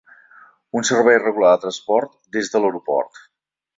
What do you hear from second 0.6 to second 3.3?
Un servei regular de transport des de l'aeroport.